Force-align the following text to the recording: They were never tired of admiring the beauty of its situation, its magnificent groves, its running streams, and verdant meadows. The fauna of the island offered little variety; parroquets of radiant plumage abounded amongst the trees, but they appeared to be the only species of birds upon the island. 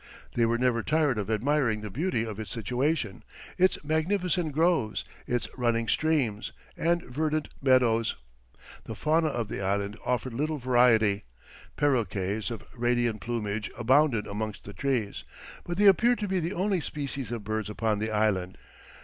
They 0.33 0.47
were 0.47 0.57
never 0.57 0.81
tired 0.81 1.19
of 1.19 1.29
admiring 1.29 1.81
the 1.81 1.91
beauty 1.91 2.23
of 2.25 2.39
its 2.39 2.49
situation, 2.49 3.21
its 3.59 3.83
magnificent 3.83 4.51
groves, 4.51 5.05
its 5.27 5.47
running 5.55 5.87
streams, 5.87 6.51
and 6.75 7.03
verdant 7.03 7.49
meadows. 7.61 8.15
The 8.85 8.95
fauna 8.95 9.27
of 9.27 9.47
the 9.47 9.61
island 9.61 9.95
offered 10.03 10.33
little 10.33 10.57
variety; 10.57 11.25
parroquets 11.75 12.49
of 12.49 12.63
radiant 12.75 13.21
plumage 13.21 13.69
abounded 13.77 14.25
amongst 14.25 14.63
the 14.63 14.73
trees, 14.73 15.23
but 15.65 15.77
they 15.77 15.85
appeared 15.85 16.17
to 16.17 16.27
be 16.27 16.39
the 16.39 16.53
only 16.53 16.81
species 16.81 17.31
of 17.31 17.43
birds 17.43 17.69
upon 17.69 17.99
the 17.99 18.09
island. 18.09 18.57